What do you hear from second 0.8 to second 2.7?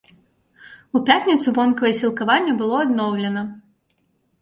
У пятніцу вонкавае сілкаванне